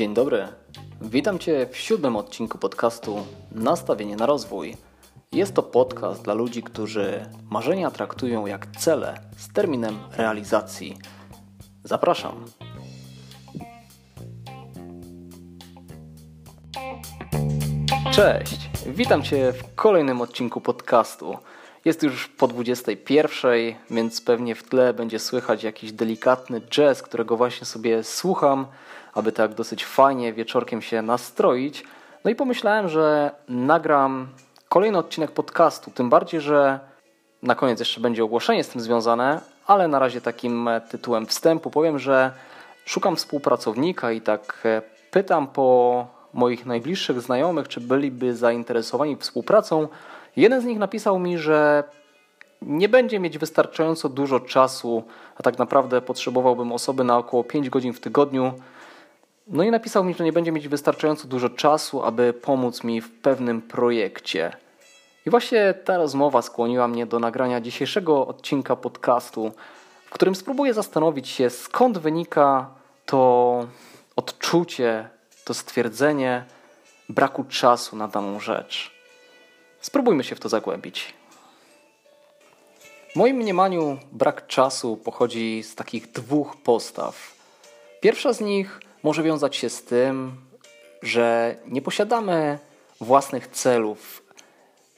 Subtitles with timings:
[0.00, 0.48] Dzień dobry.
[1.02, 4.76] Witam Cię w siódmym odcinku podcastu Nastawienie na rozwój.
[5.32, 10.96] Jest to podcast dla ludzi, którzy marzenia traktują jak cele z terminem realizacji.
[11.84, 12.44] Zapraszam.
[18.12, 21.38] Cześć, witam Cię w kolejnym odcinku podcastu.
[21.84, 23.52] Jest już po 21,
[23.90, 28.66] więc pewnie w tle będzie słychać jakiś delikatny jazz, którego właśnie sobie słucham,
[29.14, 31.84] aby tak dosyć fajnie wieczorkiem się nastroić.
[32.24, 34.28] No i pomyślałem, że nagram
[34.68, 36.80] kolejny odcinek podcastu, tym bardziej, że
[37.42, 41.98] na koniec jeszcze będzie ogłoszenie z tym związane, ale na razie takim tytułem wstępu powiem,
[41.98, 42.32] że
[42.84, 44.62] szukam współpracownika i tak
[45.10, 49.88] pytam po moich najbliższych znajomych, czy byliby zainteresowani współpracą.
[50.36, 51.84] Jeden z nich napisał mi, że
[52.62, 55.02] nie będzie mieć wystarczająco dużo czasu,
[55.36, 58.52] a tak naprawdę potrzebowałbym osoby na około 5 godzin w tygodniu.
[59.46, 63.10] No i napisał mi, że nie będzie mieć wystarczająco dużo czasu, aby pomóc mi w
[63.10, 64.52] pewnym projekcie.
[65.26, 69.52] I właśnie ta rozmowa skłoniła mnie do nagrania dzisiejszego odcinka podcastu,
[70.06, 72.68] w którym spróbuję zastanowić się, skąd wynika
[73.06, 73.66] to
[74.16, 75.08] odczucie,
[75.44, 76.44] to stwierdzenie
[77.08, 78.99] braku czasu na daną rzecz.
[79.80, 81.14] Spróbujmy się w to zagłębić.
[83.12, 87.34] W moim mniemaniu brak czasu pochodzi z takich dwóch postaw.
[88.00, 90.36] Pierwsza z nich może wiązać się z tym,
[91.02, 92.58] że nie posiadamy
[93.00, 94.22] własnych celów,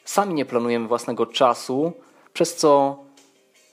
[0.05, 1.93] sami nie planujemy własnego czasu,
[2.33, 2.97] przez co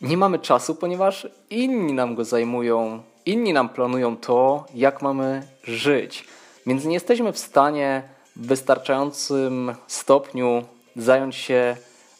[0.02, 6.26] nie mamy czasu, ponieważ inni nam go zajmują, inni nam planują to, jak mamy żyć.
[6.68, 8.04] Więc nie jesteśmy w stanie
[8.36, 10.64] w wystarczającym stopniu
[11.02, 11.78] zająć się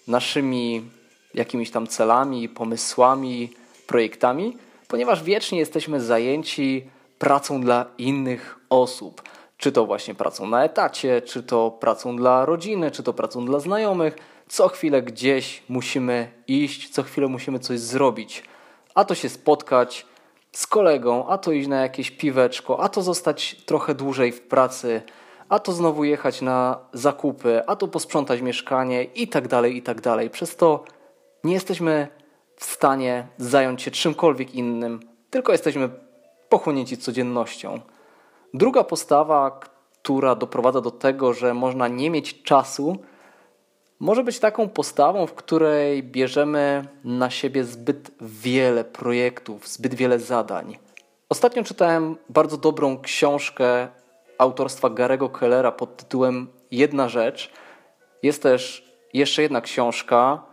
[0.08, 0.90] naszymi
[1.34, 3.50] jakimiś tam celami, pomysłami,
[3.88, 9.22] projektami, ponieważ wiecznie jesteśmy zajęci pracą dla innych osób.
[9.58, 13.60] Czy to właśnie pracą na etacie, czy to pracą dla rodziny, czy to pracą dla
[13.60, 14.16] znajomych.
[14.48, 18.44] Co chwilę gdzieś musimy iść, co chwilę musimy coś zrobić.
[18.96, 20.06] A to się spotkać
[20.52, 25.02] z kolegą, a to iść na jakieś piweczko, a to zostać trochę dłużej w pracy,
[25.50, 30.02] a to znowu jechać na zakupy, a to posprzątać mieszkanie i tak dalej, i tak
[30.02, 30.30] dalej.
[30.30, 30.84] Przez to
[31.44, 32.08] nie jesteśmy
[32.56, 35.00] w stanie zająć się czymkolwiek innym,
[35.30, 35.90] tylko jesteśmy
[36.50, 37.80] pochłonięci codziennością.
[38.54, 39.60] Druga postawa,
[40.02, 42.98] która doprowadza do tego, że można nie mieć czasu,
[44.00, 50.78] może być taką postawą, w której bierzemy na siebie zbyt wiele projektów, zbyt wiele zadań.
[51.30, 53.88] Ostatnio czytałem bardzo dobrą książkę
[54.40, 57.52] autorstwa Garego Kellera pod tytułem Jedna rzecz.
[58.24, 60.44] Jest też jeszcze jedna książka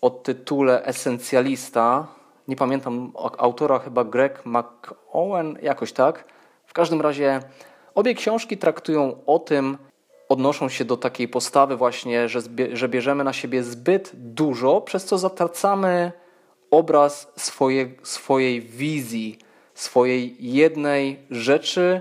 [0.00, 2.06] o tytule Esencjalista.
[2.48, 6.24] Nie pamiętam autora, chyba Greg McOwen, jakoś tak.
[6.66, 7.40] W każdym razie
[7.94, 9.78] obie książki traktują o tym,
[10.28, 12.40] odnoszą się do takiej postawy właśnie, że,
[12.72, 16.12] że bierzemy na siebie zbyt dużo, przez co zatracamy
[16.70, 19.38] obraz swoje, swojej wizji,
[19.74, 22.00] swojej jednej rzeczy,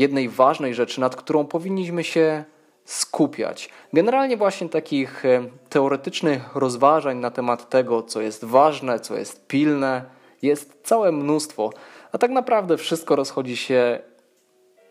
[0.00, 2.44] jednej ważnej rzeczy, nad którą powinniśmy się
[2.84, 3.70] skupiać.
[3.92, 10.04] Generalnie właśnie takich e, teoretycznych rozważań na temat tego, co jest ważne, co jest pilne,
[10.42, 11.70] jest całe mnóstwo,
[12.12, 13.98] a tak naprawdę wszystko rozchodzi się,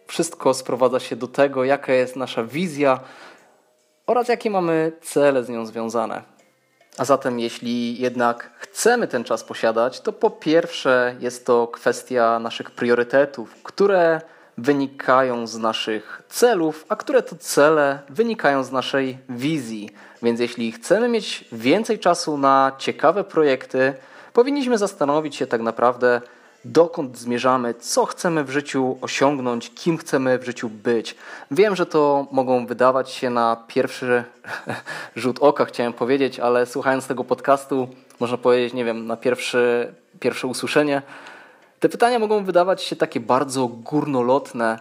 [0.07, 2.99] wszystko sprowadza się do tego, jaka jest nasza wizja
[4.07, 6.23] oraz jakie mamy cele z nią związane.
[6.97, 12.71] A zatem, jeśli jednak chcemy ten czas posiadać, to po pierwsze jest to kwestia naszych
[12.71, 14.21] priorytetów, które
[14.61, 19.89] wynikają z naszych celów, a które to cele wynikają z naszej wizji.
[20.23, 23.93] Więc jeśli chcemy mieć więcej czasu na ciekawe projekty,
[24.33, 26.21] powinniśmy zastanowić się tak naprawdę,
[26.65, 31.15] dokąd zmierzamy, co chcemy w życiu osiągnąć, kim chcemy w życiu być.
[31.51, 34.23] Wiem, że to mogą wydawać się na pierwszy
[35.15, 37.87] rzut oka, chciałem powiedzieć, ale słuchając tego podcastu,
[38.19, 41.01] można powiedzieć, nie wiem, na pierwszy, pierwsze usłyszenie,
[41.79, 44.79] te pytania mogą wydawać się takie bardzo górnolotne,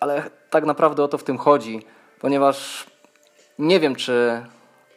[0.00, 1.82] ale tak naprawdę o to w tym chodzi,
[2.20, 2.86] ponieważ
[3.58, 4.46] nie wiem, czy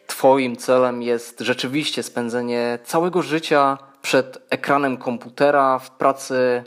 [0.06, 6.64] Twoim celem jest rzeczywiście spędzenie całego życia przed ekranem komputera w pracy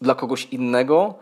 [0.00, 1.14] dla kogoś innego.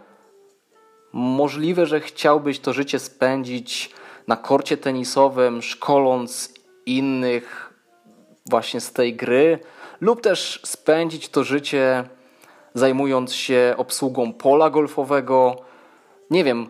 [1.12, 3.90] Możliwe, że chciałbyś to życie spędzić
[4.26, 6.54] na korcie tenisowym, szkoląc
[6.86, 7.72] innych
[8.46, 9.58] właśnie z tej gry,
[10.00, 12.04] lub też spędzić to życie
[12.78, 15.56] zajmując się obsługą pola golfowego.
[16.30, 16.68] Nie wiem,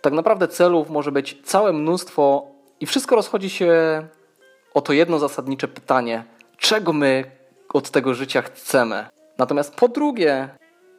[0.00, 2.46] tak naprawdę celów może być całe mnóstwo
[2.80, 3.72] i wszystko rozchodzi się
[4.74, 6.24] o to jedno zasadnicze pytanie:
[6.56, 7.24] czego my
[7.72, 9.06] od tego życia chcemy?
[9.38, 10.48] Natomiast po drugie,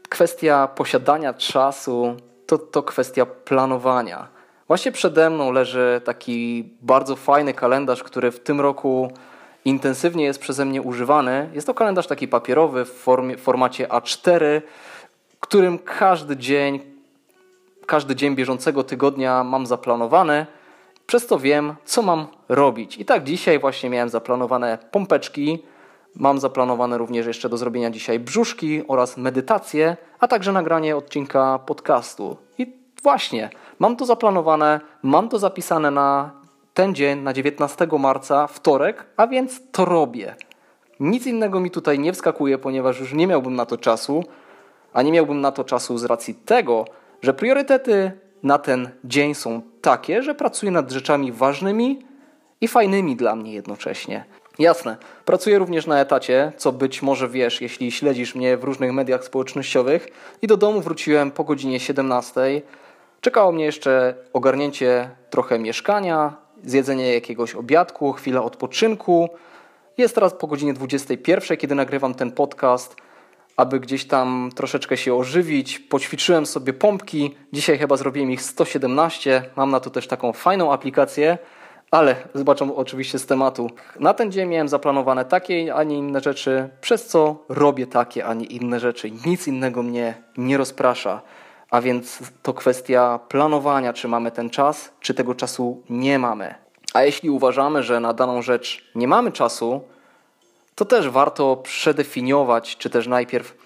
[0.09, 2.15] kwestia posiadania czasu
[2.45, 4.27] to to kwestia planowania.
[4.67, 9.11] Właśnie przede mną leży taki bardzo fajny kalendarz, który w tym roku
[9.65, 11.50] intensywnie jest przeze mnie używany.
[11.54, 14.62] Jest to kalendarz taki papierowy w, formie, formacie A4,
[15.39, 16.80] którym każdy dzień,
[17.86, 20.45] każdy dzień bieżącego tygodnia mam zaplanowany.
[21.06, 22.98] Przez to wiem, co mam robić.
[22.98, 25.63] I tak dzisiaj właśnie miałem zaplanowane pompeczki,
[26.16, 32.38] mam zaplanowane również jeszcze do zrobienia dzisiaj brzuszki oraz medytację, a także nagranie odcinka podcastu.
[32.57, 32.74] I
[33.04, 33.50] właśnie,
[33.80, 36.31] mam to zaplanowane, mam to zapisane na
[36.73, 40.35] ten dzień, na 19 marca, wtorek, a więc to robię.
[40.99, 44.23] Nic innego mi tutaj nie wskakuje, ponieważ już nie miałbym na to czasu,
[44.93, 46.85] a nie miałbym na to czasu z racji tego,
[47.21, 48.11] że priorytety
[48.43, 51.99] na ten dzień są takie, że pracuję nad rzeczami ważnymi
[52.61, 54.25] i fajnymi dla mnie jednocześnie.
[54.59, 59.23] Jasne, pracuję również na etacie, co być może wiesz, jeśli śledzisz mnie w różnych mediach
[59.23, 60.07] społecznościowych
[60.41, 62.61] i do domu wróciłem po godzinie 17.
[63.21, 69.30] Czekało mnie jeszcze ogarnięcie trochę mieszkania, zjedzenie jakiegoś obiadku, chwila odpoczynku.
[69.98, 72.95] Jest teraz po godzinie 21, kiedy nagrywam ten podcast,
[73.57, 75.80] aby gdzieś tam troszeczkę się ożywić.
[75.80, 77.36] Poćwiczyłem sobie pompki.
[77.54, 79.44] Dzisiaj chyba zrobiłem ich 117.
[79.56, 81.38] Mam na to też taką fajną aplikację,
[81.92, 83.69] ale zobaczą oczywiście z tematu.
[84.00, 88.33] Na ten dzień miałem zaplanowane takie, a nie inne rzeczy, przez co robię takie, a
[88.33, 89.12] nie inne rzeczy.
[89.25, 91.21] Nic innego mnie nie rozprasza.
[91.73, 96.55] A więc to kwestia planowania, czy mamy ten czas, czy tego czasu nie mamy.
[96.93, 99.81] A jeśli uważamy, że na daną rzecz nie mamy czasu,
[100.75, 103.57] to też warto przedefiniować, czy też najpierw,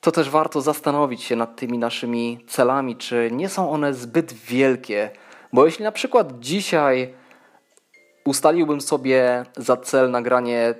[0.00, 5.10] to też warto zastanowić się nad tymi naszymi celami, czy nie są one zbyt wielkie.
[5.52, 7.14] Bo jeśli na przykład dzisiaj
[8.24, 10.74] ustaliłbym sobie za cel nagranie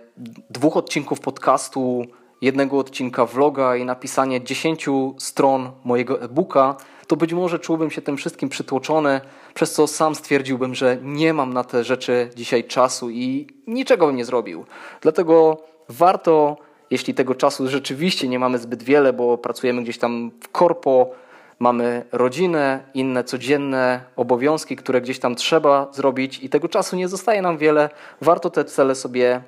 [0.51, 2.07] dwóch odcinków podcastu
[2.41, 4.87] jednego odcinka vloga i napisanie 10
[5.19, 9.21] stron mojego e-booka, to być może czułbym się tym wszystkim przytłoczony,
[9.55, 14.17] przez co sam stwierdziłbym, że nie mam na te rzeczy dzisiaj czasu i niczego bym
[14.17, 14.65] nie zrobił.
[15.01, 16.57] Dlatego warto,
[16.91, 21.11] jeśli tego czasu rzeczywiście nie mamy zbyt wiele, bo pracujemy gdzieś tam w korpo,
[21.59, 27.43] mamy rodzinę, inne codzienne obowiązki, które gdzieś tam trzeba zrobić i tego czasu nie zostaje
[27.43, 27.91] nam wiele,
[28.21, 29.43] warto te cele sobie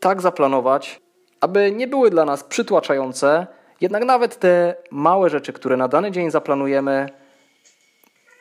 [0.00, 1.00] tak zaplanować,
[1.40, 3.46] aby nie były dla nas przytłaczające,
[3.80, 7.08] jednak nawet te małe rzeczy, które na dany dzień zaplanujemy,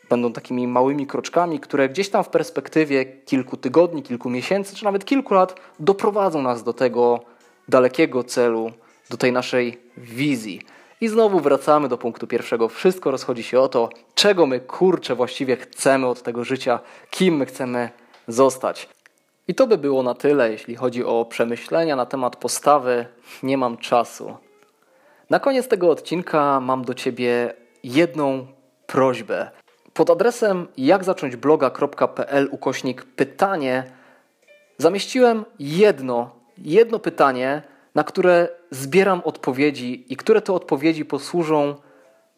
[0.10, 5.06] będą takimi małymi kroczkami, które gdzieś tam w perspektywie kilku tygodni, kilku miesięcy, czy nawet
[5.06, 7.20] kilku lat doprowadzą nas do tego
[7.68, 8.72] dalekiego celu,
[9.10, 10.62] do tej naszej wizji.
[11.02, 12.70] I znowu wracamy do punktu pierwszego.
[12.70, 17.46] Wszystko rozchodzi się o to, czego my kurczę właściwie chcemy od tego życia, kim my
[17.46, 17.90] chcemy
[18.28, 18.90] zostać.
[19.48, 23.06] I to by było na tyle, jeśli chodzi o przemyślenia na temat postawy.
[23.44, 24.38] Nie mam czasu.
[25.30, 27.54] Na koniec tego odcinka mam do Ciebie
[27.84, 28.48] jedną
[28.88, 29.52] prośbę.
[29.94, 33.84] Pod adresem jakzacząćbloga.pl ukośnik pytanie
[34.78, 37.62] zamieściłem jedno, jedno pytanie,
[37.96, 41.76] na które zbieram odpowiedzi i które to odpowiedzi posłużą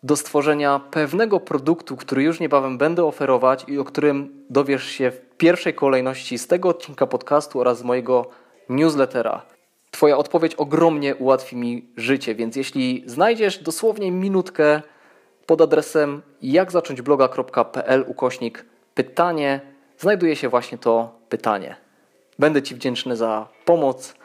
[0.07, 5.37] do stworzenia pewnego produktu, który już niebawem będę oferować i o którym dowiesz się w
[5.37, 8.29] pierwszej kolejności z tego odcinka podcastu oraz z mojego
[8.69, 9.41] newslettera.
[9.91, 14.81] Twoja odpowiedź ogromnie ułatwi mi życie, więc jeśli znajdziesz dosłownie minutkę
[15.45, 19.61] pod adresem jakzacząćbloga.pl ukośnik pytanie,
[19.97, 21.75] znajduje się właśnie to pytanie.
[22.39, 24.15] Będę Ci wdzięczny za pomoc.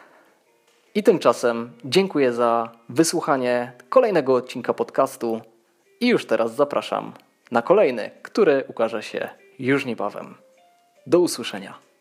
[0.94, 5.40] I tymczasem dziękuję za wysłuchanie kolejnego odcinka podcastu
[6.02, 7.12] i już teraz zapraszam
[7.50, 9.28] na kolejny, który ukaże się
[9.58, 10.34] już niebawem.
[11.06, 11.91] Do usłyszenia.